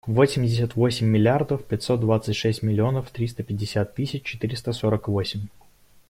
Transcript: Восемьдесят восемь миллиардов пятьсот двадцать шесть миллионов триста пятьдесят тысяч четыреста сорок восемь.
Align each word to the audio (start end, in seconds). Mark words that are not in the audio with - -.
Восемьдесят 0.07 0.75
восемь 0.75 1.05
миллиардов 1.05 1.63
пятьсот 1.63 1.99
двадцать 1.99 2.35
шесть 2.35 2.63
миллионов 2.63 3.11
триста 3.11 3.43
пятьдесят 3.43 3.93
тысяч 3.93 4.23
четыреста 4.23 4.73
сорок 4.73 5.07
восемь. 5.07 5.41